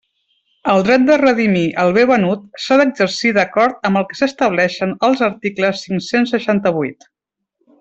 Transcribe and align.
El 0.71 0.79
dret 0.85 1.03
de 1.09 1.17
redimir 1.21 1.65
el 1.83 1.93
bé 1.97 2.05
venut 2.11 2.47
s'ha 2.63 2.77
d'exercir 2.81 3.33
d'acord 3.37 3.85
amb 3.91 4.01
el 4.03 4.09
que 4.15 4.17
estableixen 4.31 4.97
els 5.11 5.23
articles 5.29 5.85
cinc-cents 5.87 6.35
seixanta-vuit. 6.39 7.09